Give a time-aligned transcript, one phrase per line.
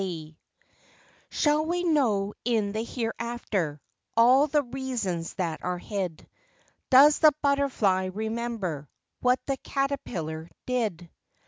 [0.03, 0.33] WINGS.
[1.29, 3.79] Shall we know in the Hereafter
[4.17, 6.27] All the reasons that are hid?
[6.89, 11.07] Does the butterfly remember What the caterpillar did